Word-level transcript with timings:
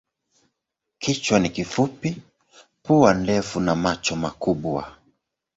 Kichwa 0.99 1.39
ni 1.39 1.49
kifupi, 1.49 2.21
pua 2.83 3.13
ndefu 3.13 3.59
na 3.59 3.75
macho 3.75 4.15
makubwa. 4.15 4.95